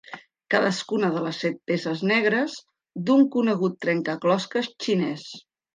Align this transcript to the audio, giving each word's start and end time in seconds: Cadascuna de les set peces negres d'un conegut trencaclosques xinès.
Cadascuna 0.53 1.11
de 1.17 1.21
les 1.25 1.41
set 1.43 1.59
peces 1.73 2.03
negres 2.13 2.57
d'un 3.11 3.25
conegut 3.37 3.81
trencaclosques 3.87 4.77
xinès. 4.87 5.33